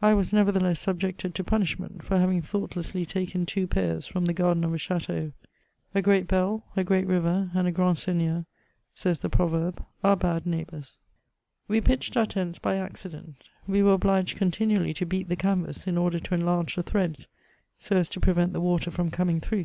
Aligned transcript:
I 0.00 0.14
was, 0.14 0.32
nevertheless, 0.32 0.78
subjected 0.78 1.34
to 1.34 1.42
punishment^ 1.42 2.04
for 2.04 2.16
having 2.16 2.40
thoughtlessly 2.40 3.04
taken 3.04 3.44
two 3.44 3.66
pears 3.66 4.06
from 4.06 4.24
the 4.26 4.32
garden 4.32 4.62
of 4.62 4.72
a 4.72 4.78
chateau. 4.78 5.32
A 5.96 6.00
great 6.00 6.28
bell, 6.28 6.62
a 6.76 6.84
great 6.84 7.08
river, 7.08 7.50
and 7.54 7.66
a 7.66 7.72
grand 7.72 7.98
seigneur, 7.98 8.46
says 8.94 9.18
the 9.18 9.28
proverb, 9.28 9.84
are 10.04 10.14
bad 10.14 10.46
neighbours. 10.46 11.00
We 11.66 11.80
pitched 11.80 12.16
our 12.16 12.26
tents 12.26 12.60
by 12.60 12.76
accident; 12.76 13.34
we 13.66 13.82
were 13.82 13.94
obliged 13.94 14.38
con» 14.38 14.52
tinually 14.52 14.94
to 14.94 15.06
beat 15.06 15.28
the 15.28 15.34
canvas, 15.34 15.88
m 15.88 15.98
order 15.98 16.20
to 16.20 16.34
enlarge 16.34 16.76
the 16.76 16.84
threads, 16.84 17.26
so 17.76 17.96
as 17.96 18.08
to 18.10 18.20
prevent 18.20 18.52
the 18.52 18.60
water 18.60 18.92
from 18.92 19.10
coming 19.10 19.40
through. 19.40 19.64